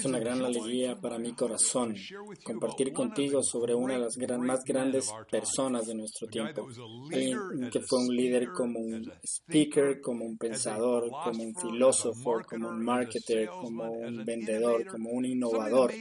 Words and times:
Es 0.00 0.06
una 0.06 0.18
gran 0.18 0.42
alegría 0.42 0.98
para 0.98 1.18
mi 1.18 1.34
corazón 1.34 1.94
compartir 2.42 2.90
contigo 2.90 3.42
sobre 3.42 3.74
una 3.74 3.92
de 3.92 4.00
las 4.00 4.16
más 4.38 4.64
grandes 4.64 5.12
personas 5.30 5.86
de 5.86 5.94
nuestro 5.94 6.26
tiempo. 6.26 6.66
Alguien 7.12 7.68
que 7.70 7.80
fue 7.80 7.98
un 7.98 8.16
líder 8.16 8.48
como 8.50 8.78
un 8.80 9.12
speaker, 9.22 10.00
como 10.00 10.24
un 10.24 10.38
pensador, 10.38 11.10
como 11.22 11.42
un 11.42 11.54
filósofo, 11.54 12.40
como 12.48 12.70
un 12.70 12.82
marketer, 12.82 13.50
como 13.50 13.92
un 13.92 14.24
vendedor, 14.24 14.86
como 14.86 15.10
un 15.10 15.26
innovador. 15.26 15.92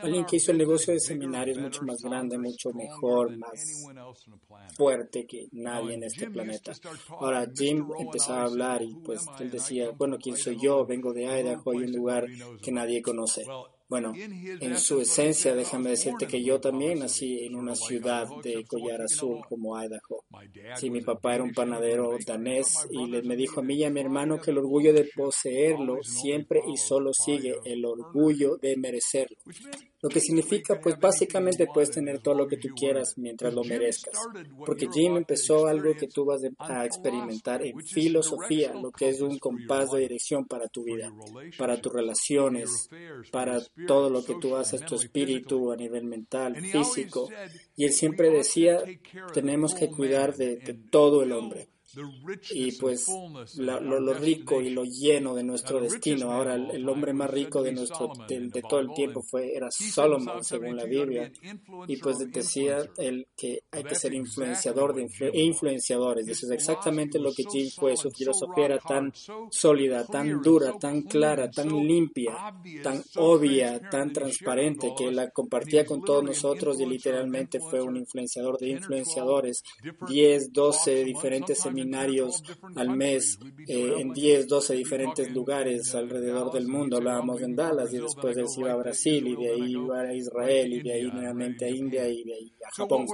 Alguien 0.00 0.24
que 0.24 0.36
hizo 0.36 0.52
el 0.52 0.56
negocio 0.56 0.94
de 0.94 1.00
seminarios 1.00 1.58
mucho 1.58 1.82
más 1.82 2.00
grande, 2.02 2.38
mucho 2.38 2.70
mejor, 2.72 3.36
más 3.36 3.84
fuerte 4.78 5.26
que 5.26 5.48
nadie 5.52 5.96
en 5.96 6.04
este 6.04 6.30
planeta. 6.30 6.72
Ahora 7.20 7.46
Jim 7.54 7.86
empezaba 7.98 8.44
a 8.44 8.46
hablar 8.46 8.82
y 8.82 8.94
pues 8.94 9.26
él 9.40 9.50
decía, 9.50 9.90
bueno, 9.90 10.16
¿quién 10.16 10.38
soy 10.38 10.56
yo? 10.58 10.86
Vengo 10.86 11.12
de 11.12 11.24
Idaho 11.24 11.74
y 11.74 11.84
un 11.84 11.92
lugar 11.92 12.26
que 12.62 12.72
nadie 12.72 13.02
conoce 13.02 13.41
bueno, 13.88 14.14
en 14.16 14.78
su 14.78 15.00
esencia, 15.00 15.54
déjame 15.54 15.90
decirte 15.90 16.26
que 16.26 16.42
yo 16.42 16.60
también 16.60 17.00
nací 17.00 17.44
en 17.44 17.54
una 17.54 17.76
ciudad 17.76 18.26
de 18.42 18.64
collar 18.64 19.02
azul 19.02 19.40
como 19.48 19.78
Idaho. 19.78 20.24
Sí, 20.76 20.88
mi 20.88 21.02
papá 21.02 21.34
era 21.34 21.44
un 21.44 21.52
panadero 21.52 22.16
danés 22.26 22.86
y 22.90 23.06
me 23.06 23.36
dijo 23.36 23.60
a 23.60 23.62
mí 23.62 23.74
y 23.74 23.84
a 23.84 23.90
mi 23.90 24.00
hermano 24.00 24.40
que 24.40 24.50
el 24.50 24.58
orgullo 24.58 24.94
de 24.94 25.08
poseerlo 25.14 26.02
siempre 26.02 26.62
y 26.66 26.76
solo 26.78 27.12
sigue 27.12 27.56
el 27.64 27.84
orgullo 27.84 28.56
de 28.56 28.76
merecerlo. 28.76 29.36
Lo 30.02 30.08
que 30.08 30.18
significa, 30.18 30.80
pues 30.80 30.98
básicamente 30.98 31.68
puedes 31.72 31.92
tener 31.92 32.18
todo 32.18 32.34
lo 32.34 32.48
que 32.48 32.56
tú 32.56 32.68
quieras 32.74 33.14
mientras 33.16 33.54
lo 33.54 33.62
merezcas. 33.62 34.18
Porque 34.66 34.88
Jim 34.92 35.16
empezó 35.16 35.66
algo 35.66 35.94
que 35.94 36.08
tú 36.08 36.24
vas 36.24 36.42
a 36.58 36.84
experimentar 36.84 37.64
en 37.64 37.78
filosofía, 37.80 38.74
lo 38.74 38.90
que 38.90 39.10
es 39.10 39.20
un 39.20 39.38
compás 39.38 39.92
de 39.92 40.00
dirección 40.00 40.46
para 40.46 40.66
tu 40.66 40.82
vida, 40.82 41.12
para 41.56 41.80
tus 41.80 41.92
relaciones, 41.92 42.90
para 43.30 43.60
todo 43.86 44.10
lo 44.10 44.24
que 44.24 44.34
tú 44.34 44.56
haces, 44.56 44.84
tu 44.84 44.96
espíritu 44.96 45.70
a 45.70 45.76
nivel 45.76 46.04
mental, 46.04 46.56
físico. 46.56 47.28
Y 47.76 47.84
él 47.84 47.92
siempre 47.92 48.30
decía, 48.30 48.82
tenemos 49.32 49.72
que 49.72 49.88
cuidar 49.88 50.34
de, 50.34 50.56
de 50.56 50.74
todo 50.74 51.22
el 51.22 51.30
hombre 51.30 51.68
y 52.50 52.72
pues 52.72 53.06
lo, 53.58 54.14
rico 54.14 54.60
y 54.60 54.70
lo 54.70 54.84
lleno 54.84 55.34
de 55.34 55.42
nuestro 55.42 55.80
destino. 55.80 56.32
Ahora 56.32 56.54
el, 56.54 56.88
hombre 56.88 57.12
más 57.12 57.30
rico 57.30 57.62
de 57.62 57.72
nuestro 57.72 58.12
de, 58.28 58.62
todo 58.68 58.80
el 58.80 58.92
tiempo 58.94 59.22
fue 59.22 59.54
era 59.54 59.68
Solomon 59.70 60.42
según 60.42 60.76
la 60.76 60.84
Biblia 60.84 61.30
y 61.86 61.96
pues 61.96 62.18
decía 62.30 62.78
él 62.96 63.26
que 63.36 63.64
hay 63.70 63.84
que 63.84 63.94
ser 63.94 64.14
influenciador 64.14 64.94
de 64.94 65.08
influenciadores. 65.34 66.26
Eso 66.28 66.46
es 66.46 66.52
exactamente 66.52 67.18
lo 67.18 67.32
que 67.32 67.44
Jim 67.44 67.68
fue. 67.74 67.96
Su 67.96 68.10
filosofía 68.10 68.66
era 68.66 68.78
tan 68.78 69.12
sólida, 69.50 70.06
tan 70.06 70.40
dura, 70.40 70.78
tan 70.78 71.02
clara, 71.02 71.50
tan 71.50 71.68
limpia, 71.68 72.54
tan 72.82 73.02
obvia, 73.16 73.80
tan 73.90 74.12
transparente 74.12 74.92
que 74.96 75.10
la 75.10 75.30
compartía 75.30 75.84
con 75.84 76.02
todos 76.02 76.24
nosotros 76.24 76.80
y 76.80 76.86
literalmente 76.86 77.60
fue 77.60 77.82
un 77.82 77.96
influenciador 77.96 78.58
de 78.58 78.70
influenciadores. 78.70 79.62
10, 80.08 80.52
12 80.52 81.04
diferentes 81.04 81.58
seminarios 81.58 81.81
al 82.76 82.96
mes 82.96 83.38
eh, 83.66 83.94
en 83.98 84.12
10, 84.12 84.46
12 84.46 84.74
diferentes 84.74 85.32
lugares 85.32 85.94
alrededor 85.94 86.52
del 86.52 86.68
mundo. 86.68 86.96
Hablábamos 86.96 87.40
en 87.42 87.56
Dallas 87.56 87.92
y 87.92 87.98
después 87.98 88.36
de 88.36 88.44
iba 88.56 88.72
a 88.72 88.76
Brasil 88.76 89.26
y 89.26 89.36
de 89.36 89.52
ahí 89.52 89.72
iba 89.72 90.00
a 90.00 90.14
Israel 90.14 90.72
y 90.72 90.82
de 90.82 90.92
ahí 90.92 91.10
nuevamente 91.10 91.64
a 91.64 91.68
India 91.68 92.08
y 92.08 92.24
de 92.24 92.34
ahí 92.34 92.52
a 92.64 92.74
Japón. 92.74 93.06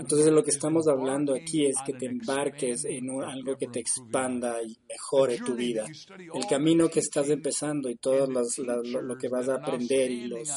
Entonces 0.00 0.32
lo 0.32 0.42
que 0.42 0.50
estamos 0.50 0.88
hablando 0.88 1.34
aquí 1.34 1.66
es 1.66 1.76
que 1.84 1.92
te 1.94 2.06
embarques 2.06 2.84
en 2.84 3.08
algo 3.22 3.56
que 3.56 3.68
te 3.68 3.80
expanda 3.80 4.62
y 4.62 4.76
mejore 4.88 5.38
tu 5.38 5.54
vida. 5.54 5.86
El 6.34 6.46
camino 6.46 6.88
que 6.88 7.00
estás 7.00 7.28
empezando 7.30 7.88
y 7.88 7.96
todo 7.96 8.26
lo, 8.26 9.16
que 9.16 9.28
vas 9.28 9.48
a 9.48 9.56
aprender 9.56 10.10
y 10.10 10.28
los 10.28 10.48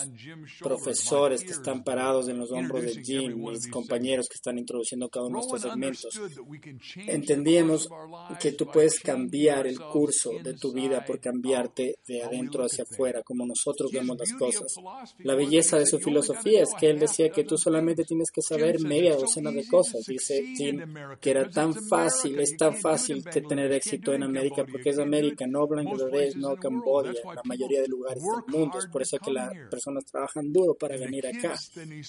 profesores 0.60 1.44
que 1.44 1.52
están 1.52 1.84
parados 1.84 2.28
en 2.28 2.38
los 2.38 2.52
hombros 2.52 2.84
de 2.84 3.02
Jim, 3.04 3.36
mis 3.38 3.68
compañeros 3.70 4.28
que 4.28 4.36
están 4.36 4.58
introduciendo 4.58 5.10
cada 5.10 5.28
uno 5.28 5.40
de 5.40 5.46
estos 5.46 5.62
segmentos 5.62 6.20
entendíamos 7.32 7.90
que 8.40 8.52
tú 8.54 8.68
puedes 8.68 9.00
cambiar 9.00 9.68
el 9.68 9.80
curso 9.80 10.32
de 10.44 10.54
tu 10.54 10.72
vida 10.72 11.04
por 11.06 11.20
cambiarte 11.20 11.96
de 12.08 12.24
adentro 12.24 12.64
hacia 12.64 12.84
afuera, 12.84 13.22
como 13.24 13.46
nosotros 13.46 13.92
vemos 13.92 14.18
las 14.18 14.34
cosas. 14.34 14.76
La 15.20 15.36
belleza 15.36 15.78
de 15.78 15.86
su 15.86 16.00
filosofía 16.00 16.64
es 16.64 16.70
que 16.80 16.90
él 16.90 17.00
decía 17.00 17.30
que 17.30 17.44
tú 17.44 17.58
solamente 17.58 18.04
tienes 18.04 18.32
que 18.32 18.42
saber 18.42 18.80
media 18.82 19.16
docena 19.16 19.52
de 19.52 19.66
cosas. 19.68 20.02
Dice 20.08 20.44
Tim 20.56 20.82
que 21.20 21.32
era 21.32 21.50
tan 21.50 21.74
fácil, 21.74 22.40
es 22.40 22.56
tan 22.58 22.76
fácil 22.76 23.24
tener 23.24 23.72
éxito 23.72 24.14
en 24.14 24.24
América 24.24 24.66
porque 24.70 24.90
es 24.90 25.00
América, 25.00 25.46
no 25.48 25.68
Bangladesh, 25.68 26.36
no 26.36 26.56
Camboya, 26.56 27.14
la 27.36 27.42
mayoría 27.46 27.82
de 27.82 27.88
lugares 27.88 28.24
del 28.24 28.60
mundo. 28.60 28.80
Es 28.80 28.88
por 28.88 29.02
eso 29.02 29.18
que 29.18 29.32
las 29.32 29.52
personas 29.70 30.06
trabajan 30.06 30.52
duro 30.52 30.76
para 30.76 30.98
venir 30.98 31.28
acá. 31.28 31.56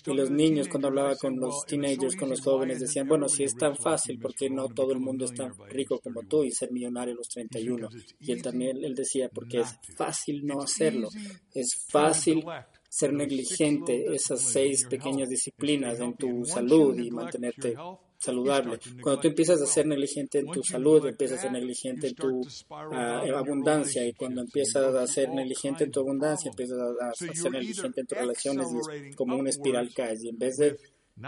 Y 0.06 0.14
los 0.14 0.30
niños, 0.30 0.68
cuando 0.68 0.88
hablaba 0.88 1.16
con 1.16 1.38
los 1.38 1.64
teenagers, 1.66 2.16
con 2.16 2.30
los 2.30 2.40
jóvenes, 2.40 2.80
decían, 2.80 3.08
bueno, 3.08 3.28
si 3.28 3.44
es 3.44 3.54
tan 3.54 3.76
fácil, 3.76 4.18
porque 4.20 4.50
no 4.50 4.68
todo 4.68 4.92
el 4.92 5.00
mundo 5.00 5.11
mundo 5.12 5.24
es 5.26 5.34
tan 5.34 5.52
rico 5.68 6.00
como 6.00 6.22
tú 6.22 6.44
y 6.44 6.50
ser 6.50 6.72
millonario 6.72 7.14
a 7.14 7.16
los 7.16 7.28
31. 7.28 7.88
Y 8.20 8.32
él 8.32 8.42
también, 8.42 8.82
él 8.82 8.94
decía, 8.94 9.28
porque 9.28 9.60
es 9.60 9.78
fácil 9.96 10.46
no 10.46 10.62
hacerlo, 10.62 11.08
es 11.54 11.86
fácil 11.88 12.44
ser 12.88 13.12
negligente 13.12 14.14
esas 14.14 14.40
seis 14.42 14.86
pequeñas 14.86 15.28
disciplinas 15.28 15.98
en 16.00 16.14
tu 16.14 16.44
salud 16.44 16.98
y 16.98 17.10
mantenerte 17.10 17.74
saludable. 18.18 18.78
Cuando 19.02 19.20
tú 19.20 19.28
empiezas 19.28 19.60
a 19.60 19.66
ser 19.66 19.86
negligente 19.86 20.38
en 20.38 20.46
tu 20.46 20.62
salud, 20.62 21.06
empiezas 21.06 21.38
a 21.38 21.42
ser 21.42 21.52
negligente 21.52 22.08
en 22.08 22.14
tu 22.14 22.46
ah, 22.70 23.24
abundancia 23.34 24.06
y 24.06 24.12
cuando 24.12 24.42
empiezas 24.42 24.94
a 24.94 25.06
ser 25.06 25.30
negligente 25.30 25.84
en 25.84 25.90
tu 25.90 26.00
abundancia, 26.00 26.50
empiezas 26.50 26.78
a, 26.78 27.12
ser 27.14 27.50
negligente 27.50 28.02
en 28.02 28.06
tus 28.06 28.18
relaciones 28.18 28.68
y 28.72 29.08
es 29.08 29.16
como 29.16 29.36
una 29.36 29.50
espiral 29.50 29.92
caes 29.92 30.22
y 30.22 30.28
en 30.28 30.38
vez 30.38 30.56
de 30.56 30.76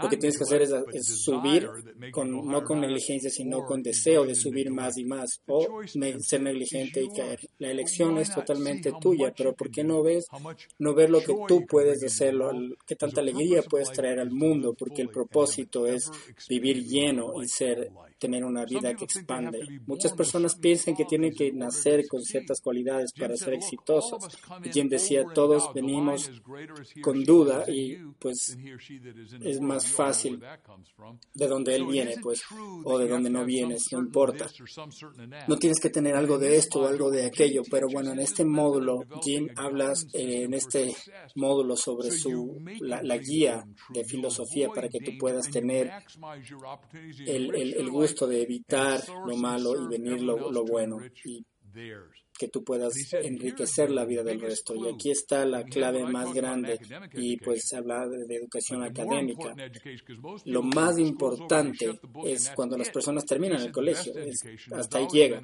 lo 0.01 0.09
que 0.09 0.17
tienes 0.17 0.37
que 0.37 0.43
hacer 0.43 0.61
es, 0.61 1.05
subir, 1.23 1.67
con, 2.11 2.31
no 2.31 2.63
con 2.63 2.81
negligencia, 2.81 3.29
sino 3.29 3.63
con 3.65 3.81
deseo 3.81 4.25
de 4.25 4.35
subir 4.35 4.71
más 4.71 4.97
y 4.97 5.05
más, 5.05 5.41
o 5.47 5.81
ser 6.19 6.41
negligente 6.41 7.03
y 7.03 7.09
caer. 7.09 7.39
La 7.59 7.71
elección 7.71 8.17
es 8.17 8.33
totalmente 8.33 8.91
tuya, 8.99 9.33
pero 9.35 9.53
¿por 9.53 9.71
qué 9.71 9.83
no 9.83 10.03
ves, 10.03 10.25
no 10.79 10.93
ver 10.93 11.09
lo 11.09 11.19
que 11.21 11.35
tú 11.47 11.65
puedes 11.65 12.03
hacerlo, 12.03 12.51
qué 12.85 12.95
tanta 12.95 13.21
alegría 13.21 13.61
puedes 13.63 13.91
traer 13.91 14.19
al 14.19 14.31
mundo? 14.31 14.75
Porque 14.77 15.01
el 15.01 15.09
propósito 15.09 15.87
es 15.87 16.11
vivir 16.49 16.83
lleno 16.85 17.41
y 17.41 17.47
ser 17.47 17.91
tener 18.25 18.43
una 18.43 18.65
vida 18.65 18.95
que 18.95 19.05
expande. 19.05 19.59
Muchas 19.85 20.13
personas 20.13 20.55
piensan 20.55 20.95
que 20.95 21.05
tienen 21.05 21.31
que 21.31 21.51
nacer 21.51 22.07
con 22.07 22.23
ciertas 22.23 22.59
cualidades 22.59 23.11
para 23.13 23.37
ser 23.37 23.53
exitosos. 23.53 24.23
Y 24.63 24.69
quien 24.69 24.89
decía, 24.89 25.23
todos 25.33 25.71
venimos 25.75 26.31
con 27.03 27.23
duda 27.23 27.65
y 27.69 27.97
pues 28.17 28.57
es 29.41 29.61
más 29.61 29.85
fácil 29.85 30.41
de 31.35 31.47
donde 31.47 31.75
él 31.75 31.85
viene, 31.85 32.15
pues, 32.19 32.41
o 32.83 32.97
de 32.97 33.07
donde 33.07 33.29
no 33.29 33.45
vienes, 33.45 33.83
no 33.91 33.99
importa. 33.99 34.49
No 35.47 35.57
tienes 35.57 35.79
que 35.79 35.91
tener 35.91 36.15
algo 36.15 36.39
de 36.39 36.57
esto 36.57 36.81
o 36.81 36.87
algo 36.87 37.11
de 37.11 37.25
aquello, 37.25 37.61
pero 37.69 37.87
bueno, 37.91 38.11
en 38.11 38.19
este 38.19 38.43
módulo, 38.43 39.03
Jim 39.21 39.49
hablas 39.55 40.07
eh, 40.13 40.43
en 40.45 40.53
este 40.55 40.95
módulo 41.35 41.75
sobre 41.75 42.09
su, 42.09 42.59
la, 42.81 43.17
guía 43.17 43.63
de 43.89 44.03
filosofía 44.03 44.69
para 44.69 44.89
que 44.89 44.99
tú 44.99 45.11
puedas 45.19 45.49
tener 45.49 45.91
el, 47.27 47.55
el, 47.55 47.73
el 47.75 47.89
gusto 47.89 48.14
de 48.23 48.41
evitar 48.41 49.03
lo 49.25 49.35
malo 49.35 49.75
y 49.83 49.87
venir 49.87 50.21
lo, 50.21 50.49
lo 50.51 50.63
bueno 50.63 50.99
y 51.25 51.45
que 52.37 52.49
tú 52.49 52.63
puedas 52.63 52.93
enriquecer 53.13 53.89
la 53.91 54.05
vida 54.05 54.23
del 54.23 54.41
resto. 54.41 54.75
Y 54.75 54.87
aquí 54.93 55.11
está 55.11 55.45
la 55.45 55.63
clave 55.63 56.03
más 56.05 56.33
grande 56.33 56.79
y 57.13 57.37
pues 57.37 57.71
hablar 57.73 58.09
de 58.09 58.35
educación 58.35 58.83
académica. 58.83 59.55
Lo 60.45 60.61
más 60.63 60.97
importante 60.97 61.99
es 62.25 62.51
cuando 62.55 62.77
las 62.77 62.89
personas 62.89 63.25
terminan 63.25 63.61
el 63.61 63.71
colegio, 63.71 64.13
hasta 64.71 64.97
ahí 64.97 65.07
llegan, 65.11 65.43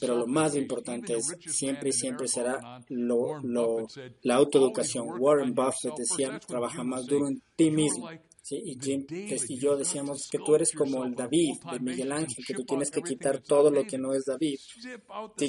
pero 0.00 0.16
lo 0.16 0.26
más 0.26 0.54
importante 0.56 1.14
es 1.14 1.36
siempre 1.46 1.90
y 1.90 1.92
siempre 1.92 2.28
será 2.28 2.82
lo, 2.88 3.40
lo, 3.40 3.86
la 4.22 4.34
autoeducación. 4.36 5.20
Warren 5.20 5.54
Buffett 5.54 5.94
decía, 5.96 6.38
trabaja 6.40 6.82
más 6.82 7.06
duro 7.06 7.28
en 7.28 7.42
ti 7.56 7.70
mismo 7.70 8.08
y 8.50 8.78
Jim 8.80 9.04
y 9.08 9.58
yo 9.58 9.76
decíamos 9.76 10.28
que 10.30 10.38
tú 10.38 10.54
eres 10.54 10.72
como 10.72 11.04
el 11.04 11.14
David 11.14 11.56
de 11.70 11.80
Miguel 11.80 12.12
Ángel, 12.12 12.44
que 12.46 12.54
tú 12.54 12.64
tienes 12.64 12.90
que 12.90 13.02
quitar 13.02 13.40
todo 13.42 13.70
lo 13.70 13.84
que 13.84 13.98
no 13.98 14.14
es 14.14 14.24
David, 14.24 14.58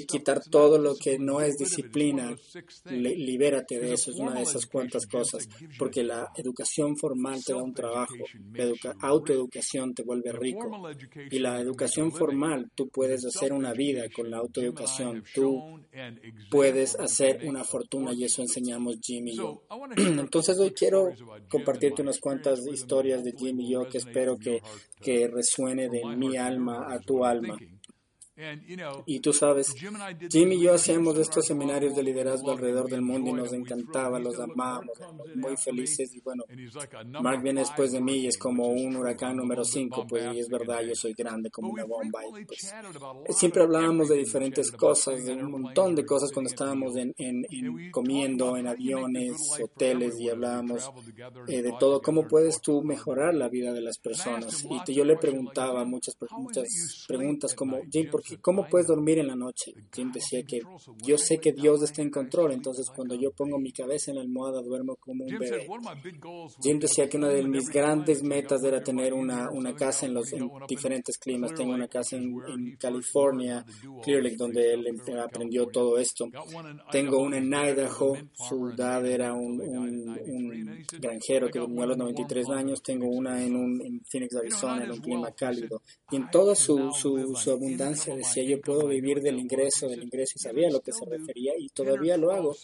quitar 0.07 0.41
todo 0.49 0.77
lo 0.77 0.95
que 0.95 1.17
no 1.17 1.41
es 1.41 1.57
disciplina, 1.57 2.35
libérate 2.85 3.79
de 3.79 3.93
eso, 3.93 4.11
es 4.11 4.17
una 4.17 4.33
de 4.35 4.43
esas 4.43 4.65
cuantas 4.65 5.05
cosas, 5.07 5.47
porque 5.77 6.03
la 6.03 6.29
educación 6.35 6.97
formal 6.97 7.43
te 7.43 7.53
da 7.53 7.63
un 7.63 7.73
trabajo, 7.73 8.15
la 8.53 8.95
autoeducación 9.01 9.93
te 9.93 10.03
vuelve 10.03 10.31
rico 10.31 10.89
y 11.29 11.39
la 11.39 11.59
educación 11.59 12.11
formal 12.11 12.71
tú 12.75 12.89
puedes 12.89 13.25
hacer 13.25 13.53
una 13.53 13.73
vida 13.73 14.03
con 14.13 14.29
la 14.29 14.37
autoeducación, 14.37 15.23
tú 15.33 15.79
puedes 16.49 16.95
hacer 16.99 17.41
una 17.45 17.63
fortuna 17.63 18.13
y 18.13 18.25
eso 18.25 18.41
enseñamos 18.41 18.97
Jim 19.01 19.27
y 19.27 19.35
yo. 19.35 19.63
Entonces 19.97 20.57
hoy 20.59 20.71
quiero 20.71 21.09
compartirte 21.49 22.01
unas 22.01 22.19
cuantas 22.19 22.65
historias 22.67 22.88
de 23.23 23.33
Jim 23.37 23.59
y 23.61 23.69
yo 23.69 23.87
que 23.87 23.99
espero 23.99 24.37
que, 24.37 24.61
que 25.01 25.27
resuene 25.27 25.89
de 25.89 26.03
mi 26.17 26.35
alma 26.37 26.91
a 26.91 26.99
tu 26.99 27.23
alma. 27.23 27.57
Y 29.05 29.19
tú 29.19 29.33
sabes, 29.33 29.75
Jim 30.29 30.51
y 30.51 30.61
yo 30.61 30.73
hacíamos 30.73 31.17
estos 31.17 31.45
seminarios 31.45 31.95
de 31.95 32.03
liderazgo 32.03 32.51
alrededor 32.51 32.89
del 32.89 33.01
mundo 33.01 33.31
y 33.31 33.33
nos 33.33 33.53
encantaba, 33.53 34.19
los 34.19 34.39
amábamos, 34.39 34.97
muy 35.35 35.57
felices. 35.57 36.15
Y 36.15 36.21
bueno, 36.21 36.43
Mark 37.21 37.41
viene 37.41 37.61
después 37.61 37.91
de 37.91 37.99
mí 37.99 38.19
y 38.19 38.27
es 38.27 38.37
como 38.37 38.67
un 38.69 38.95
huracán 38.95 39.35
número 39.35 39.65
5, 39.65 40.05
pues 40.07 40.33
y 40.33 40.39
es 40.39 40.49
verdad, 40.49 40.81
yo 40.81 40.95
soy 40.95 41.13
grande 41.13 41.49
como 41.49 41.71
una 41.71 41.83
bomba. 41.83 42.21
Y 42.39 42.45
pues 42.45 42.73
siempre 43.29 43.63
hablábamos 43.63 44.09
de 44.09 44.17
diferentes 44.17 44.71
cosas, 44.71 45.25
de 45.25 45.33
un 45.33 45.51
montón 45.51 45.95
de 45.95 46.05
cosas 46.05 46.31
cuando 46.31 46.49
estábamos 46.49 46.95
en, 46.95 47.45
comiendo 47.91 48.55
en 48.55 48.67
aviones, 48.67 49.59
hoteles 49.61 50.19
y 50.19 50.29
hablábamos 50.29 50.89
eh, 51.47 51.61
de 51.61 51.73
todo, 51.79 52.01
cómo 52.01 52.27
puedes 52.27 52.61
tú 52.61 52.83
mejorar 52.83 53.33
la 53.35 53.49
vida 53.49 53.73
de 53.73 53.81
las 53.81 53.97
personas. 53.97 54.65
Y 54.87 54.93
yo 54.93 55.03
le 55.03 55.17
preguntaba 55.17 55.83
muchas, 55.83 56.15
muchas 56.31 57.05
preguntas 57.07 57.53
como, 57.53 57.79
Jim, 57.91 58.09
¿por 58.09 58.23
qué 58.23 58.28
¿cómo 58.37 58.67
puedes 58.67 58.87
dormir 58.87 59.19
en 59.19 59.27
la 59.27 59.35
noche? 59.35 59.73
Jim 59.93 60.11
decía 60.11 60.43
que 60.43 60.61
yo 61.03 61.17
sé 61.17 61.37
que 61.39 61.51
Dios 61.51 61.81
está 61.83 62.01
en 62.01 62.09
control, 62.09 62.53
entonces 62.53 62.89
cuando 62.95 63.15
yo 63.15 63.31
pongo 63.31 63.59
mi 63.59 63.71
cabeza 63.71 64.11
en 64.11 64.15
la 64.15 64.21
almohada 64.21 64.61
duermo 64.61 64.95
como 64.97 65.25
un 65.25 65.37
bebé. 65.37 65.67
Jim 66.61 66.79
decía 66.79 67.07
que 67.09 67.17
una 67.17 67.29
de 67.29 67.43
mis 67.43 67.69
grandes 67.69 68.23
metas 68.23 68.63
era 68.63 68.81
tener 68.81 69.13
una, 69.13 69.49
una 69.51 69.73
casa 69.75 70.05
en 70.05 70.13
los 70.13 70.33
diferentes 70.67 71.17
climas. 71.17 71.53
Tengo 71.53 71.73
una 71.73 71.87
casa 71.87 72.17
en, 72.17 72.77
California, 72.79 73.65
Clear 74.03 74.23
Lake, 74.23 74.35
donde 74.37 74.73
él 74.73 74.85
aprendió 75.23 75.67
todo 75.67 75.97
esto. 75.97 76.25
Tengo 76.91 77.19
una 77.19 77.37
en 77.37 77.53
Idaho, 77.53 78.15
su 78.33 78.71
dad 78.75 79.05
era 79.05 79.33
un, 79.33 79.57
granjero 80.99 81.49
que 81.49 81.59
durmió 81.59 81.83
a 81.83 81.87
los 81.87 81.97
93 81.97 82.49
años. 82.49 82.81
Tengo 82.81 83.07
una 83.07 83.43
en, 83.43 83.55
un, 83.55 83.81
en 83.81 84.01
Phoenix, 84.05 84.35
Arizona, 84.35 84.83
en 84.83 84.91
un 84.91 84.99
clima 84.99 85.31
cálido. 85.31 85.81
Y 86.11 86.17
en 86.17 86.29
toda 86.29 86.55
su, 86.55 86.91
su 86.93 87.51
abundancia 87.51 88.15
decía 88.19 88.43
yo 88.43 88.61
puedo 88.61 88.87
vivir 88.87 89.21
del 89.21 89.39
ingreso, 89.39 89.87
del 89.87 90.03
ingreso 90.03 90.33
y 90.35 90.39
sabía 90.39 90.67
a 90.67 90.71
lo 90.71 90.81
que 90.81 90.91
se 90.91 91.05
refería 91.05 91.53
y 91.57 91.69
todavía 91.69 92.17
lo 92.17 92.31
hago. 92.31 92.55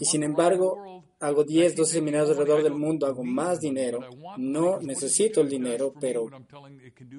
Y 0.00 0.04
sin 0.04 0.22
embargo, 0.22 1.04
hago 1.20 1.44
10, 1.44 1.76
12 1.76 1.92
seminarios 1.92 2.30
alrededor 2.30 2.62
del 2.62 2.74
mundo, 2.74 3.06
hago 3.06 3.24
más 3.24 3.60
dinero, 3.60 4.00
no 4.38 4.80
necesito 4.80 5.40
el 5.40 5.48
dinero, 5.48 5.92
pero 6.00 6.26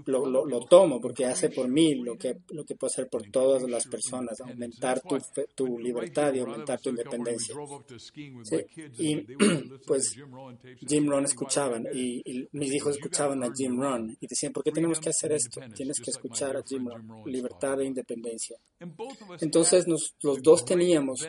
lo, 0.06 0.46
lo, 0.46 0.60
tomo 0.66 1.00
porque 1.00 1.26
hace 1.26 1.50
por 1.50 1.68
mí 1.68 1.96
lo 1.96 2.18
que, 2.18 2.38
lo 2.50 2.64
que 2.64 2.76
puedo 2.76 2.92
hacer 2.92 3.08
por 3.08 3.24
todas 3.30 3.64
las 3.64 3.88
personas, 3.88 4.40
aumentar 4.42 5.02
tu, 5.02 5.18
tu 5.56 5.80
libertad 5.80 6.34
y 6.34 6.40
aumentar 6.40 6.80
tu 6.80 6.90
independencia. 6.90 7.56
Y 8.98 9.22
pues 9.88 10.16
Jim 10.88 11.10
Rohn 11.10 11.26
escuchaban 11.26 11.88
y, 11.94 12.48
mis 12.52 12.74
hijos 12.74 12.96
escuchaban 12.96 13.44
a 13.44 13.52
Jim 13.56 13.80
Rohn 13.80 14.18
y 14.20 14.28
decían, 14.28 14.52
¿por 14.52 14.64
qué 14.64 14.72
tenemos 14.72 15.00
que 15.00 15.10
hacer 15.10 15.32
esto? 15.32 15.62
Tienes 15.76 16.00
que 16.00 16.12
escuchar 16.12 16.58
a 16.58 16.64
Jim 16.64 16.88
Rohn, 16.88 17.24
libertad 17.26 17.73
independencia. 17.82 18.58
Entonces 19.40 19.86
los 19.88 20.42
dos 20.42 20.66
teníamos 20.66 21.26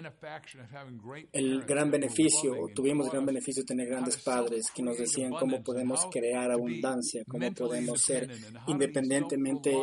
el 1.32 1.62
gran 1.62 1.90
beneficio, 1.90 2.52
o 2.60 2.68
tuvimos 2.68 3.10
gran 3.10 3.24
beneficio 3.24 3.62
de 3.62 3.66
tener 3.66 3.88
grandes 3.88 4.16
padres 4.18 4.70
que 4.74 4.82
nos 4.82 4.98
decían 4.98 5.32
cómo 5.32 5.62
podemos 5.62 6.06
crear 6.10 6.50
abundancia, 6.50 7.22
cómo 7.28 7.52
podemos 7.52 8.02
ser 8.02 8.28
independientemente 8.66 9.74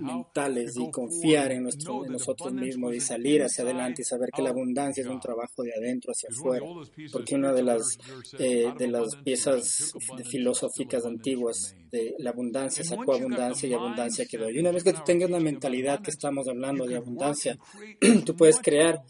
mentales 0.00 0.76
y 0.76 0.90
confiar 0.90 1.52
en, 1.52 1.64
nuestro, 1.64 2.04
en 2.04 2.12
nosotros 2.12 2.52
mismos 2.52 2.94
y 2.94 3.00
salir 3.00 3.42
hacia 3.42 3.64
adelante 3.64 4.02
y 4.02 4.04
saber 4.04 4.30
que 4.34 4.42
la 4.42 4.50
abundancia 4.50 5.02
es 5.02 5.08
un 5.08 5.20
trabajo 5.20 5.62
de 5.62 5.74
adentro 5.74 6.12
hacia 6.12 6.30
afuera. 6.30 6.64
Porque 7.12 7.34
una 7.34 7.52
de 7.52 7.62
las, 7.62 7.98
eh, 8.38 8.72
de 8.78 8.88
las 8.88 9.16
piezas 9.16 9.92
filosóficas 10.30 11.04
antiguas 11.04 11.74
de 11.90 12.14
la 12.18 12.30
abundancia 12.30 12.84
sacó 12.84 13.14
abundancia 13.14 13.68
y 13.68 13.72
abundancia 13.72 14.26
quedó. 14.26 14.50
Y 14.50 14.58
una 14.58 14.72
vez 14.72 14.84
que 14.84 14.92
tú 14.92 15.00
tengas 15.04 15.30
la 15.30 15.40
mentalidad 15.40 16.00
que 16.08 16.14
estamos 16.14 16.48
hablando 16.48 16.86
de 16.86 16.96
abundancia, 16.96 17.58
tú 18.24 18.34
puedes 18.34 18.58
crear 18.60 19.02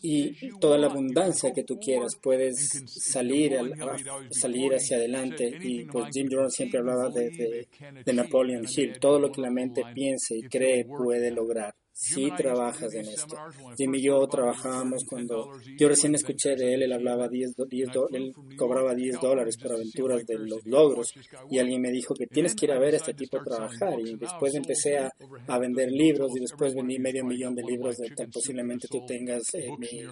y 0.00 0.50
toda 0.58 0.78
la 0.78 0.86
abundancia 0.86 1.52
que 1.52 1.62
tú 1.62 1.78
quieras, 1.78 2.16
puedes 2.20 2.84
salir, 2.86 3.58
salir 4.30 4.74
hacia 4.74 4.96
adelante. 4.96 5.58
Y 5.62 5.84
pues 5.84 6.06
Jim 6.12 6.28
Jones 6.30 6.54
siempre 6.54 6.80
hablaba 6.80 7.10
de, 7.10 7.68
de 8.04 8.12
Napoleon 8.12 8.64
Hill, 8.64 8.98
todo 8.98 9.18
lo 9.18 9.30
que 9.30 9.42
la 9.42 9.50
mente 9.50 9.82
piense 9.94 10.36
y 10.36 10.42
cree 10.42 10.84
puede 10.84 11.30
lograr 11.30 11.74
si 11.98 12.30
trabajas 12.30 12.94
en 12.94 13.06
esto. 13.06 13.36
Jim 13.76 13.94
y 13.96 14.02
yo 14.02 14.24
trabajábamos 14.28 15.04
cuando 15.04 15.50
yo 15.76 15.88
recién 15.88 16.14
escuché 16.14 16.54
de 16.54 16.74
él, 16.74 16.82
él 16.84 16.92
hablaba 16.92 17.28
10, 17.28 17.54
10 17.68 17.88
él 18.12 18.32
cobraba 18.56 18.94
10 18.94 19.20
dólares 19.20 19.56
por 19.56 19.72
aventuras 19.72 20.24
de 20.24 20.38
los 20.38 20.64
logros 20.64 21.12
y 21.50 21.58
alguien 21.58 21.82
me 21.82 21.90
dijo 21.90 22.14
que 22.14 22.28
tienes 22.28 22.54
que 22.54 22.66
ir 22.66 22.72
a 22.72 22.78
ver 22.78 22.94
a 22.94 22.98
este 22.98 23.14
tipo 23.14 23.42
trabajar 23.42 23.98
y 23.98 24.14
después 24.14 24.54
empecé 24.54 24.98
a, 24.98 25.12
vender 25.58 25.90
libros 25.90 26.30
y 26.36 26.40
después 26.40 26.72
vendí 26.72 27.00
medio 27.00 27.24
millón 27.24 27.54
de 27.56 27.64
libros 27.64 27.96
de 27.96 28.28
posiblemente 28.32 28.86
tú 28.86 29.04
tengas 29.04 29.42
eh, 29.54 29.68
mi 29.76 30.04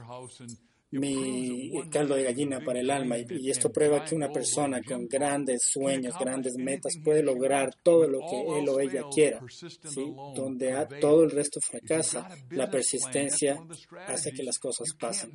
mi 0.91 1.73
caldo 1.91 2.15
de 2.15 2.25
gallina 2.25 2.61
para 2.61 2.81
el 2.81 2.91
alma 2.91 3.17
y, 3.19 3.51
esto 3.51 3.73
prueba 3.73 4.05
que 4.05 4.15
una 4.15 4.31
persona 4.31 4.81
con 4.83 5.09
grandes 5.09 5.63
sueños, 5.73 6.15
grandes 6.19 6.55
metas 6.57 6.95
puede 7.03 7.23
lograr 7.23 7.75
todo 7.83 8.07
lo 8.07 8.21
que 8.21 8.59
él 8.59 8.69
o 8.69 8.81
ella 8.81 9.03
quiera, 9.13 9.41
¿sí? 9.49 10.15
donde 10.35 10.87
todo 11.01 11.25
el 11.25 11.31
resto 11.31 11.61
fracasa, 11.61 12.29
la 12.51 12.71
persistencia 12.71 13.59
hace 14.07 14.33
que 14.33 14.43
las 14.43 14.59
cosas 14.59 14.89
pasen. 14.99 15.33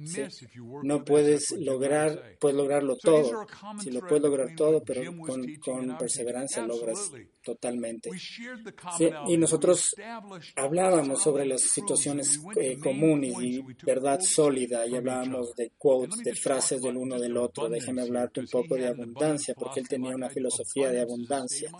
No 0.83 1.03
puedes 1.03 1.51
lograr, 1.51 2.38
puedes 2.39 2.57
lograrlo 2.57 2.95
todo, 2.97 3.45
si 3.81 3.92
lo 3.92 4.01
puedes 4.01 4.24
lograr 4.24 4.56
todo, 4.56 4.83
pero 4.83 5.04
con, 5.18 5.56
con 5.56 5.97
perseverancia 5.97 6.65
logras 6.65 7.12
totalmente. 7.44 8.09
y 9.27 9.38
nosotros 9.38 9.95
hablábamos 10.56 11.21
sobre 11.21 11.45
las 11.45 11.61
situaciones 11.61 12.40
eh, 12.56 12.78
comunes 12.80 13.33
y 13.42 13.61
verdad 13.83 14.19
sólida 14.21 14.85
y 14.85 14.95
hablábamos 14.95 15.41
de 15.56 15.71
quotes, 15.78 16.19
de 16.19 16.36
frases 16.36 16.81
del 16.81 16.98
uno 16.98 17.19
del 17.19 17.38
otro. 17.38 17.69
Déjame 17.69 18.02
hablarte 18.02 18.40
un 18.40 18.48
poco 18.48 18.76
de 18.76 18.88
abundancia, 18.88 19.54
porque 19.56 19.80
él 19.81 19.88
tenía 19.88 20.16
una 20.16 20.30
filosofía 20.30 20.90
de 20.90 21.02
abundancia. 21.02 21.71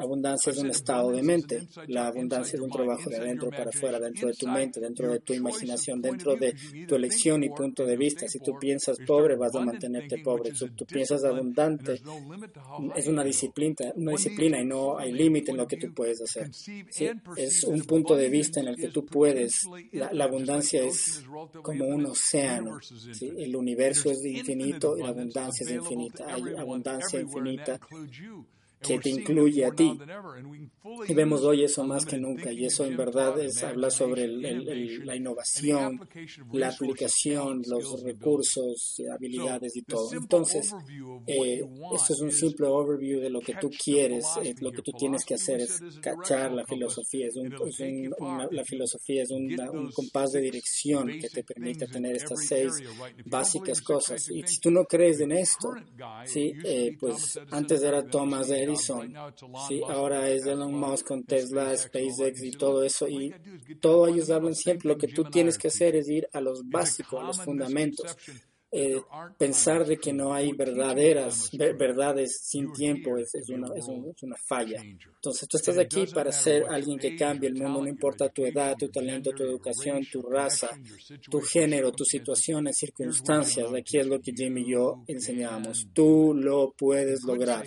Abundancia 0.00 0.52
es 0.52 0.58
un 0.58 0.70
estado 0.70 1.10
de 1.10 1.22
mente. 1.22 1.68
La 1.88 2.06
abundancia 2.06 2.56
es 2.56 2.62
un 2.62 2.70
trabajo 2.70 3.10
de 3.10 3.16
adentro 3.16 3.50
para 3.50 3.70
afuera, 3.70 3.98
dentro 3.98 4.28
de 4.28 4.34
tu 4.34 4.46
mente, 4.48 4.80
dentro 4.80 5.10
de 5.10 5.20
tu 5.20 5.34
imaginación, 5.34 6.00
dentro 6.00 6.36
de 6.36 6.54
tu 6.86 6.94
elección 6.94 7.42
y 7.44 7.50
punto 7.50 7.84
de 7.84 7.96
vista. 7.96 8.28
Si 8.28 8.38
tú 8.38 8.58
piensas 8.58 8.98
pobre, 9.06 9.36
vas 9.36 9.54
a 9.54 9.60
mantenerte 9.60 10.18
pobre. 10.18 10.54
Si 10.54 10.68
tú 10.70 10.84
piensas 10.86 11.24
abundante, 11.24 12.00
es 12.94 13.06
una 13.06 13.24
disciplina, 13.24 13.74
una 13.96 14.12
disciplina 14.12 14.60
y 14.60 14.64
no 14.64 14.98
hay 14.98 15.12
límite 15.12 15.50
en 15.50 15.56
lo 15.56 15.66
que 15.66 15.76
tú 15.76 15.92
puedes 15.92 16.20
hacer. 16.22 16.50
Es 17.36 17.64
un 17.64 17.82
punto 17.82 18.16
de 18.16 18.28
vista 18.28 18.60
en 18.60 18.68
el 18.68 18.76
que 18.76 18.88
tú 18.88 19.04
puedes. 19.04 19.64
La, 19.92 20.24
abundancia 20.24 20.82
es 20.82 21.24
como 21.62 21.86
un 21.86 22.06
océano. 22.06 22.78
El 23.20 23.56
universo 23.56 24.10
es 24.10 24.24
infinito 24.24 24.96
y 24.96 25.02
la 25.02 25.08
abundancia 25.08 25.64
es 25.64 25.72
infinita. 25.72 26.26
Hay 26.34 26.42
abundancia 26.56 27.20
infinita 27.20 27.80
que 28.80 28.98
te 28.98 29.10
incluye 29.10 29.64
a 29.64 29.70
ti. 29.72 29.98
Y 31.06 31.14
vemos 31.14 31.42
hoy 31.42 31.64
eso 31.64 31.84
más 31.84 32.04
que 32.04 32.18
nunca, 32.18 32.52
y 32.52 32.64
eso 32.64 32.84
en 32.84 32.96
verdad 32.96 33.38
es 33.40 33.62
habla 33.62 33.90
sobre 33.90 34.26
la 34.28 35.16
innovación, 35.16 36.08
la 36.52 36.68
aplicación, 36.68 37.62
los 37.66 38.02
recursos, 38.02 39.00
habilidades 39.12 39.76
y 39.76 39.82
todo. 39.82 40.12
Entonces, 40.12 40.72
eh, 41.26 41.62
esto 41.94 42.12
es 42.12 42.20
un 42.20 42.32
simple 42.32 42.66
overview 42.66 43.20
de 43.20 43.30
lo 43.30 43.40
que 43.40 43.54
tú 43.54 43.70
quieres, 43.70 44.26
eh, 44.42 44.54
lo 44.60 44.70
que 44.72 44.82
tú 44.82 44.92
tienes 44.92 45.24
que 45.24 45.34
hacer 45.34 45.60
es 45.60 45.80
cachar 46.00 46.52
la 46.52 46.64
filosofía, 46.64 47.26
es, 47.26 47.36
un, 47.36 47.50
la 48.50 48.64
filosofía 48.64 49.22
es 49.22 49.30
un 49.30 49.56
compás 49.94 50.32
de 50.32 50.40
dirección 50.40 51.08
que 51.08 51.28
te 51.28 51.42
permite 51.42 51.86
tener 51.86 52.16
estas 52.16 52.46
seis 52.46 52.72
básicas 53.26 53.82
cosas. 53.82 54.30
Y 54.30 54.42
si 54.44 54.60
tú 54.60 54.70
no 54.70 54.84
crees 54.84 55.20
en 55.20 55.32
esto, 55.32 55.74
¿sí? 56.24 56.52
Eh, 56.64 56.96
pues 56.98 57.38
antes 57.50 57.82
era 57.82 58.06
Thomas 58.06 58.48
de 58.48 58.67
Edison, 58.68 59.14
¿sí? 59.68 59.80
ahora 59.88 60.28
es 60.28 60.46
Elon 60.46 60.74
Musk 60.74 61.06
con 61.06 61.24
Tesla, 61.24 61.76
SpaceX 61.76 62.42
y 62.42 62.50
todo 62.52 62.82
eso, 62.82 63.08
y 63.08 63.34
todos 63.80 64.08
ellos 64.10 64.30
hablan 64.30 64.54
siempre, 64.54 64.88
lo 64.88 64.98
que 64.98 65.08
tú 65.08 65.24
tienes 65.24 65.58
que 65.58 65.68
hacer 65.68 65.96
es 65.96 66.08
ir 66.08 66.28
a 66.32 66.40
los 66.40 66.68
básicos, 66.68 67.20
a 67.20 67.26
los 67.26 67.40
fundamentos. 67.42 68.16
Eh, 68.70 69.00
pensar 69.38 69.86
de 69.86 69.96
que 69.96 70.12
no 70.12 70.34
hay 70.34 70.52
verdaderas 70.52 71.50
verdades 71.52 72.38
sin 72.42 72.70
tiempo 72.72 73.16
es, 73.16 73.32
una, 73.48 73.68
es, 73.74 73.88
una, 73.88 74.36
falla. 74.46 74.82
Entonces 74.82 75.48
tú 75.48 75.56
estás 75.56 75.78
aquí 75.78 76.06
para 76.06 76.30
ser 76.32 76.64
alguien 76.68 76.98
que 76.98 77.16
cambie 77.16 77.48
el 77.48 77.54
mundo, 77.54 77.80
no 77.80 77.88
importa 77.88 78.28
tu 78.28 78.44
edad, 78.44 78.76
tu 78.78 78.88
talento, 78.90 79.30
tu 79.30 79.42
educación, 79.42 80.06
tu 80.12 80.20
raza, 80.20 80.68
tu 81.30 81.40
género, 81.40 81.92
tus 81.92 82.08
situaciones, 82.08 82.76
circunstancias. 82.76 83.72
Aquí 83.72 83.98
es 83.98 84.06
lo 84.06 84.20
que 84.20 84.32
Jim 84.32 84.58
y 84.58 84.70
yo 84.70 85.02
enseñamos. 85.06 85.88
Tú 85.94 86.34
lo 86.34 86.74
puedes 86.76 87.24
lograr. 87.24 87.64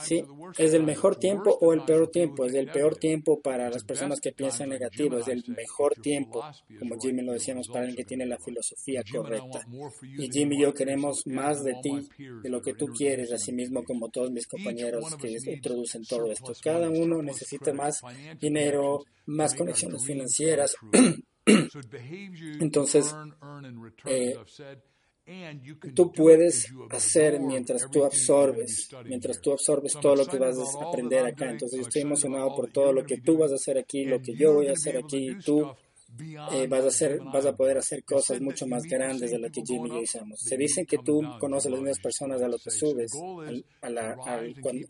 ¿Sí? 0.00 0.24
¿Es 0.56 0.72
el 0.72 0.82
mejor 0.82 1.16
tiempo 1.16 1.58
o 1.60 1.74
el 1.74 1.84
peor 1.84 2.10
tiempo? 2.10 2.46
Es 2.46 2.54
el 2.54 2.70
peor 2.70 2.96
tiempo 2.96 3.40
para 3.40 3.68
las 3.68 3.84
personas 3.84 4.20
que 4.20 4.32
piensan 4.32 4.70
negativo. 4.70 5.18
Es 5.18 5.28
el 5.28 5.44
mejor 5.48 5.94
tiempo, 5.96 6.42
como 6.78 6.98
Jimmy 6.98 7.22
lo 7.22 7.32
decíamos, 7.32 7.68
para 7.68 7.80
alguien 7.80 7.96
que 7.96 8.04
tiene 8.04 8.24
la 8.24 8.38
filosofía 8.38 9.02
correcta. 9.12 9.66
Y 10.18 10.30
Jim 10.30 10.52
y 10.52 10.62
yo 10.62 10.72
queremos 10.74 11.26
más 11.26 11.62
de 11.62 11.74
ti, 11.82 12.08
de 12.42 12.48
lo 12.48 12.60
que 12.60 12.74
tú 12.74 12.86
quieres, 12.86 13.32
así 13.32 13.52
mismo 13.52 13.84
como 13.84 14.08
todos 14.08 14.30
mis 14.30 14.46
compañeros 14.46 15.16
que 15.16 15.36
introducen 15.46 16.04
todo 16.04 16.30
esto. 16.30 16.52
Cada 16.62 16.88
uno 16.90 17.22
necesita 17.22 17.72
más 17.72 18.00
dinero, 18.40 19.04
más 19.26 19.54
conexiones 19.54 20.04
financieras. 20.04 20.76
Entonces, 22.60 23.14
eh, 24.04 24.36
tú 25.94 26.12
puedes 26.12 26.72
hacer 26.90 27.40
mientras 27.40 27.90
tú 27.90 28.04
absorbes, 28.04 28.88
mientras 29.04 29.40
tú 29.40 29.52
absorbes 29.52 29.94
todo 30.00 30.16
lo 30.16 30.26
que 30.26 30.38
vas 30.38 30.56
a 30.56 30.88
aprender 30.88 31.24
acá. 31.26 31.50
Entonces, 31.50 31.78
yo 31.78 31.86
estoy 31.86 32.02
emocionado 32.02 32.54
por 32.54 32.70
todo 32.70 32.92
lo 32.92 33.04
que 33.04 33.18
tú 33.20 33.38
vas 33.38 33.52
a 33.52 33.56
hacer 33.56 33.78
aquí, 33.78 34.04
lo 34.04 34.20
que 34.20 34.34
yo 34.34 34.54
voy 34.54 34.68
a 34.68 34.72
hacer 34.72 34.96
aquí, 34.96 35.30
y 35.30 35.38
tú 35.38 35.68
eh, 36.52 36.66
vas, 36.68 36.84
a 36.84 36.88
hacer, 36.88 37.20
vas 37.32 37.46
a 37.46 37.56
poder 37.56 37.78
hacer 37.78 38.04
cosas 38.04 38.40
mucho 38.40 38.66
más 38.66 38.84
grandes 38.84 39.30
de 39.30 39.38
lo 39.38 39.50
que 39.50 39.62
Jimmy 39.62 39.88
y 39.88 39.92
yo 39.92 40.02
hicimos. 40.02 40.40
Se 40.40 40.56
dice 40.56 40.84
que 40.86 40.98
tú 40.98 41.22
conoces 41.38 41.70
las 41.70 41.80
mismas 41.80 42.00
personas 42.00 42.42
a 42.42 42.48
lo 42.48 42.58
que 42.58 42.70
subes 42.70 43.12
a 43.80 43.90
la, 43.90 44.16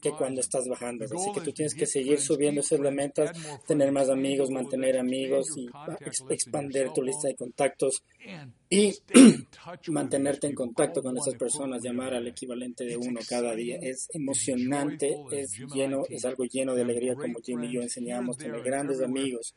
que 0.01 0.11
cuando 0.13 0.41
estás 0.41 0.67
bajando. 0.69 1.05
Así 1.05 1.33
que 1.35 1.41
tú 1.41 1.53
tienes 1.53 1.75
que 1.75 1.87
seguir 1.87 2.21
subiendo 2.21 2.61
esas 2.61 2.81
metas, 2.81 3.37
tener 3.67 3.93
más 3.93 4.09
amigos, 4.09 4.51
mantener 4.51 4.99
amigos 4.99 5.57
y 5.57 5.69
expandir 6.31 6.91
tu 6.91 7.03
lista 7.03 7.29
de 7.29 7.35
contactos 7.35 8.03
y 8.69 8.93
mantenerte 9.89 10.47
en 10.47 10.55
contacto 10.55 11.03
con 11.03 11.17
esas 11.17 11.35
personas, 11.35 11.83
llamar 11.83 12.15
al 12.15 12.27
equivalente 12.27 12.85
de 12.85 12.97
uno 12.97 13.21
cada 13.29 13.55
día. 13.55 13.79
Es 13.81 14.09
emocionante, 14.13 15.17
es 15.33 15.59
lleno, 15.75 16.03
es 16.09 16.25
algo 16.25 16.45
lleno 16.45 16.75
de 16.75 16.83
alegría 16.83 17.15
como 17.15 17.41
Jimmy 17.41 17.69
y 17.69 17.75
yo 17.75 17.83
enseñamos, 17.83 18.37
tener 18.37 18.63
grandes 18.63 19.01
amigos 19.01 19.55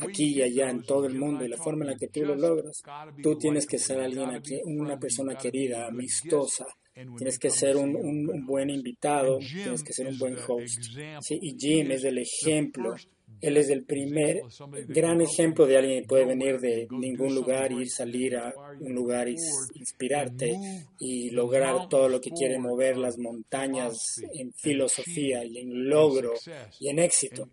aquí 0.00 0.38
y 0.38 0.42
allá 0.42 0.70
en 0.70 0.82
todo 0.82 1.06
el 1.06 1.14
mundo 1.14 1.44
y 1.44 1.48
la 1.48 1.56
forma 1.56 1.84
en 1.84 1.92
la 1.92 1.96
que 1.96 2.08
tú 2.08 2.22
lo 2.24 2.34
logras. 2.34 2.82
Tú 3.22 3.36
tienes 3.36 3.66
que 3.66 3.78
ser 3.78 4.00
alguien 4.00 4.30
aquí, 4.30 4.60
una 4.64 4.98
persona 4.98 5.36
querida, 5.36 5.86
amistosa. 5.86 6.66
Tienes 6.92 7.38
que 7.38 7.50
ser 7.50 7.76
un, 7.76 7.96
un, 7.96 8.44
buen 8.44 8.68
invitado, 8.68 9.38
tienes 9.38 9.82
que 9.82 9.92
ser 9.92 10.08
un 10.08 10.18
buen 10.18 10.36
host. 10.36 10.82
¿sí? 11.20 11.38
Y 11.40 11.56
Jim 11.58 11.90
es 11.92 12.04
el 12.04 12.18
ejemplo 12.18 12.94
él 13.40 13.56
es 13.56 13.70
el 13.70 13.84
primer 13.84 14.42
gran 14.88 15.20
ejemplo 15.20 15.66
de 15.66 15.78
alguien 15.78 16.02
que 16.02 16.08
puede 16.08 16.26
venir 16.26 16.60
de 16.60 16.86
ningún 16.90 17.34
lugar 17.34 17.72
y 17.72 17.82
ir 17.82 17.90
salir 17.90 18.36
a 18.36 18.52
un 18.80 18.94
lugar 18.94 19.28
y 19.28 19.36
inspirarte 19.74 20.58
y 20.98 21.30
lograr 21.30 21.88
todo 21.88 22.08
lo 22.08 22.20
que 22.20 22.30
quiere 22.30 22.58
mover 22.58 22.98
las 22.98 23.18
montañas 23.18 23.96
en 24.32 24.52
filosofía 24.52 25.44
y 25.44 25.58
en 25.58 25.88
logro 25.88 26.34
y 26.78 26.88
en 26.88 26.98
éxito. 26.98 27.48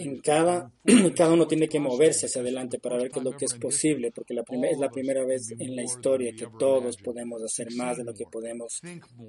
En 0.00 0.20
cada, 0.20 0.72
cada 1.16 1.32
uno 1.32 1.46
tiene 1.46 1.68
que 1.68 1.78
moverse 1.78 2.26
hacia 2.26 2.40
adelante 2.40 2.80
para 2.80 2.96
ver 2.96 3.10
qué 3.10 3.20
es 3.20 3.24
lo 3.24 3.36
que 3.36 3.44
es 3.44 3.54
posible, 3.54 4.10
porque 4.10 4.34
la 4.34 4.42
es 4.68 4.78
la 4.78 4.90
primera 4.90 5.24
vez 5.24 5.52
en 5.58 5.76
la 5.76 5.82
historia 5.82 6.34
que 6.34 6.48
todos 6.58 6.96
podemos 6.96 7.40
hacer 7.42 7.68
más 7.76 7.96
de 7.96 8.04
lo 8.04 8.12
que 8.12 8.24
podemos 8.26 8.80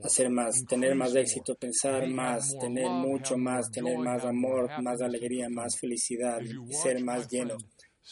hacer 0.04 0.32
más, 0.32 0.66
tener 0.66 0.96
más 0.96 1.16
éxito, 1.16 1.56
pensar 1.56 2.08
más, 2.08 2.58
tener 2.60 2.90
mucho 2.90 3.38
más, 3.38 3.70
tener 3.70 4.00
más 4.00 4.26
amor, 4.26 4.70
más 4.82 5.02
alegría, 5.02 5.48
más 5.50 5.78
felicidad 5.80 6.42
y 6.42 6.74
ser 6.74 7.04
más 7.04 7.30
lleno. 7.30 7.58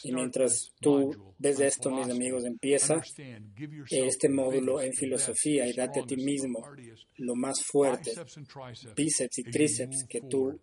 Y 0.02 0.12
mientras 0.12 0.72
tú 0.80 1.34
ves 1.38 1.60
esto, 1.60 1.90
mis 1.90 2.08
amigos, 2.08 2.44
empieza 2.44 3.02
este 3.90 4.28
módulo 4.28 4.80
en 4.80 4.92
filosofía 4.92 5.66
y 5.66 5.72
date 5.72 6.00
a 6.00 6.06
ti 6.06 6.16
mismo 6.16 6.66
lo 7.16 7.34
más 7.34 7.62
fuerte, 7.62 8.12
bíceps 8.96 9.38
y 9.38 9.44
tríceps 9.44 10.04
que 10.08 10.20
tú 10.22 10.60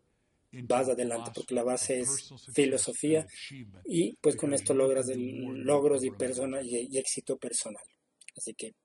vas 0.51 0.89
adelante, 0.89 1.31
porque 1.33 1.55
la 1.55 1.63
base 1.63 1.99
es 1.99 2.33
filosofía 2.53 3.25
y 3.85 4.15
pues 4.17 4.35
con 4.35 4.53
esto 4.53 4.73
logras 4.73 5.07
logros 5.15 6.03
y, 6.03 6.11
persona, 6.11 6.61
y, 6.61 6.97
éxito 6.97 7.37
personal. 7.37 7.83
Así 8.35 8.53
que. 8.53 8.75